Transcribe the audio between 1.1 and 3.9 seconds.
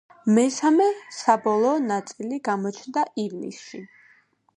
საბოლოო ნაწილი გამოჩნდა ივნისში.